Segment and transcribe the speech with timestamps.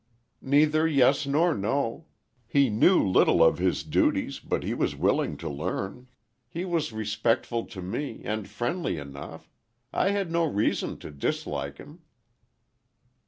[0.41, 2.07] "Neither yes nor no.
[2.47, 6.07] He knew little of his duties, but he was willing to learn.
[6.49, 9.47] He was respectful to me, and friendly enough.
[9.93, 12.01] I had no reason to dislike him."